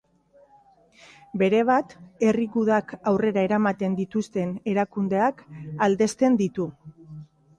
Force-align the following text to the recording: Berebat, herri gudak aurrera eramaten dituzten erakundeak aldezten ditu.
Berebat, 1.41 1.93
herri 2.29 2.45
gudak 2.55 2.95
aurrera 3.11 3.43
eramaten 3.49 3.99
dituzten 4.01 4.55
erakundeak 4.73 5.43
aldezten 5.89 6.39
ditu. 6.41 6.69